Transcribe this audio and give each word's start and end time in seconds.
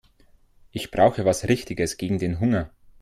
Ich 0.71 0.89
brauche 0.89 1.25
was 1.25 1.47
Richtiges 1.47 1.95
gegen 1.97 2.17
den 2.17 2.39
Hunger. 2.39 2.71